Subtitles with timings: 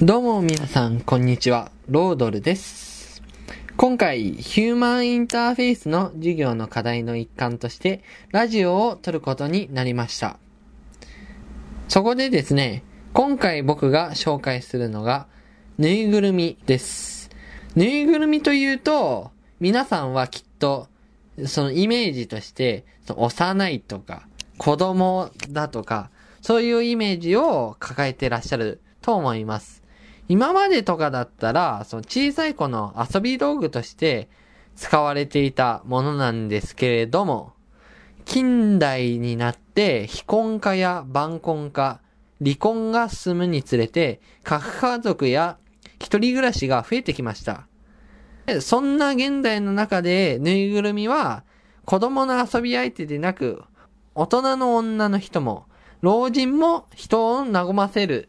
[0.00, 1.72] どうも皆さん、こんにちは。
[1.88, 3.20] ロードルです。
[3.76, 10.38] 今回、ヒューマンインターフェースの授業の課題の一環として、ラジオを撮ることになりました。
[11.88, 15.26] そこでですね、今回僕が紹介するのが、
[15.78, 17.28] ぬいぐるみです。
[17.74, 20.86] ぬいぐるみというと、皆さんはきっと、
[21.46, 24.28] そのイメージとして、その幼いとか、
[24.58, 26.10] 子供だとか、
[26.40, 29.87] そういうイメージを抱えてらっしゃると思います。
[30.28, 34.28] 今までとかだったら、その小さい子の遊び道具として
[34.76, 37.54] 使われていたものなんですけれども、
[38.26, 42.00] 近代になって非婚化や晩婚化、
[42.42, 45.56] 離婚が進むにつれて、核家族や
[45.98, 47.66] 一人暮らしが増えてきました。
[48.60, 51.42] そんな現代の中で、ぬいぐるみは、
[51.84, 53.62] 子供の遊び相手でなく、
[54.14, 55.66] 大人の女の人も、
[56.00, 58.28] 老人も人を和ませる。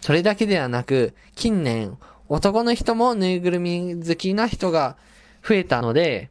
[0.00, 4.96] それだけではなく、近年、男の人もぬいぐるみ好きな人が
[5.46, 6.30] 増えたので、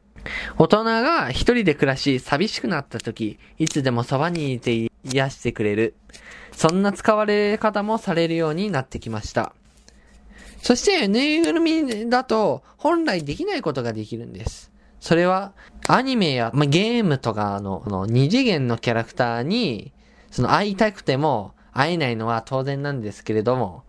[0.58, 5.96] 大人が一人で暮らし寂しくなった時、いつでもそばにいて癒してくれる。
[6.52, 9.54] そんな使われ方もされるようになってきました。
[10.62, 14.72] そして、ぬいぐるみだと、本来できないことができるんです。
[15.00, 15.54] それは、
[15.88, 19.94] アニメや、ま、ゲームとかの、この二次元のキャラクターに、
[20.32, 23.84] その会いたくても会えないのは当然なんですけれども、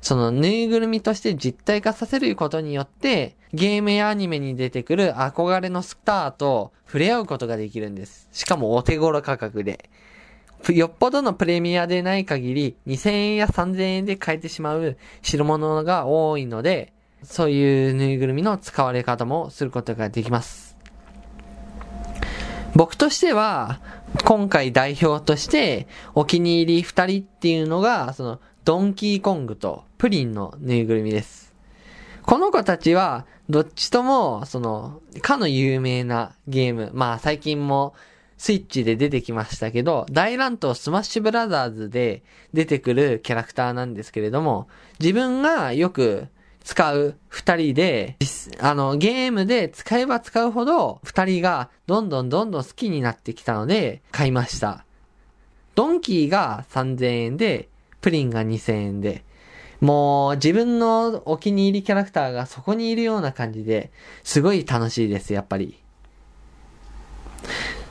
[0.00, 8.28] そのぬいぐるみとして実体化させることによって、ゲームやアニメに出てくる憧れのスターと触れ合うことができるんです。
[8.32, 9.90] しかもお手頃価格で。
[10.70, 20.63] よっぽどのプレミアでない限り、2000円や3000円で買えてしまう代物が多いので、そういうぬいぐるみの使われ方もすることができます。
[22.74, 23.80] 僕としては、
[24.24, 31.54] 今回代表として、お気に入り二人っていうのが、その、ドンキーコングとプリンのぬいぐるみです。
[32.22, 37.94] この子たちは、どっちとも、その、かの有名なゲーム、まあ最近も
[38.38, 44.66] スイッチで出てきましたけど、大乱闘スマッシュブラザーズで出てくるキャラクターなんですけれども、
[44.98, 46.26] 自分がよく
[46.64, 48.16] 使う二人で、
[48.58, 54.84] あの、ゲームで使えば使うほど、二人がどんどんどんどん好きになってきたので、買いました。
[55.74, 57.68] ドンキーが3000円で、
[58.00, 59.24] プリンが2000円で、
[59.80, 63.92] もう自分のお気に入りキャラクターがそこにいるような感じで、
[64.22, 65.78] すごい楽しいです、やっぱり。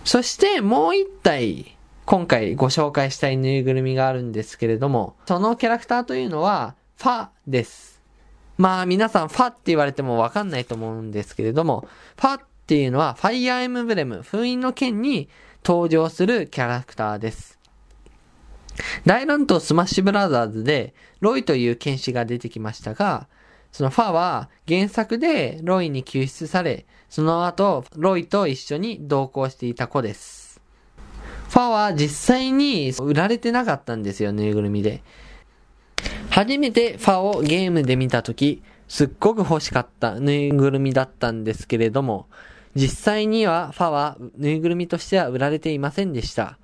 [0.03, 7.92] そしてもう一体、今回ご紹介したいぬいぐるみがあるんですけれども、そのキャラクターというのは、ファです。
[8.57, 11.87] まあ皆さんファって言われてもわかんないと思うんですけれども、
[12.17, 15.29] ファっていうのはファイアーエムブレム、封印の剣に
[15.65, 17.59] 登場するキャラクターです。
[19.05, 23.27] 大乱闘スマッシュブラザーズでロイという剣士が出てきましたが、
[23.71, 30.61] そのファは原作でロイに救出され、その後ロイと一緒に同行していた子です。
[31.49, 35.03] ファは実際に売られてなかったんですよ、ぬいぐるみで。
[36.33, 42.25] 初めてファをゲームで見たとき、すっごく欲しかったぬいぐるみだったんですけれども、
[42.73, 46.57] 実際にはファはぬいぐるみとしては売られていませんでした。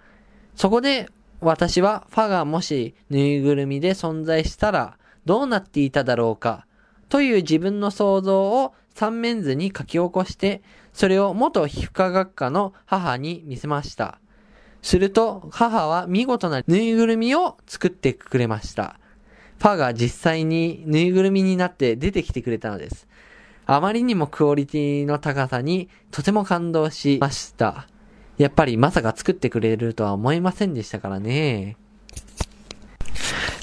[0.55, 1.07] そこで
[1.39, 6.65] 私はファがもしぬいぐるみで存在したらどうなっていただろうか
[7.07, 10.63] という自分の想像を三面図に書き起こして、
[10.93, 14.17] それを元皮膚科学科の母に見せました。
[14.81, 18.98] すると母は見事なぬいぐるみを作ってくれました。
[19.59, 23.07] ファが実際にぬいぐるみになって出てきてくれたのです。
[23.65, 27.87] あまりにもクオリティの高さにとても感動しました。
[28.37, 31.75] やっぱりまさか作ってくれるとは思いませんでしたからね。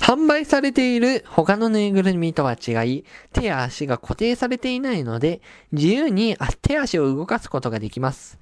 [0.00, 5.40] 販売されている他のぬいぐるみとは違い、手や足が固定されていないので、
[5.72, 8.38] 自由に手足を動かすことができます。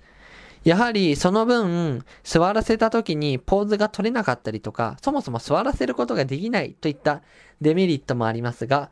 [0.64, 7.22] やはりその分、座らせた時にポーズが取れなかったりとか、そもそも座らせることができないといった
[7.60, 8.90] デメリットもありますが、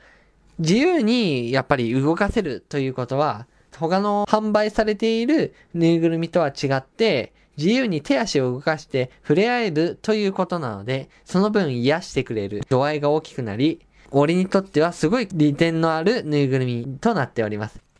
[0.58, 3.46] 自由にやっぱり動かせるということは、
[3.78, 13.80] 他の販売されているぬいぐるみとは違って、自由に手足を動かして触れ合えるということなので、その分癒してくれる度合いが大きくなり、
[14.10, 17.91] 俺にとってはすごい利点のあるぬいぐるみとなっております。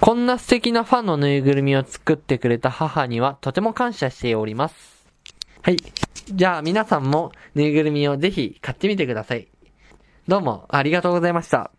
[0.00, 5.06] こんな素敵なファンのぬいぐるみを作ってくれた母にはとても感謝しております。
[5.62, 5.76] はい。
[6.32, 9.48] じゃあ皆さんもぬいぐるみをぜひ買ってみてください。
[10.28, 11.72] どうもありがとうございました。